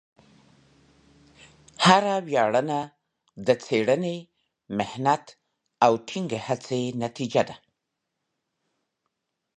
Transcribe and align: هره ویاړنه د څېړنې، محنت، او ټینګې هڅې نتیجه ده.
هره 1.85 2.15
ویاړنه 2.27 2.79
د 3.45 3.47
څېړنې، 3.63 4.17
محنت، 4.77 5.25
او 5.85 5.93
ټینګې 6.07 6.39
هڅې 6.47 6.79
نتیجه 7.03 7.41
ده. 7.49 7.55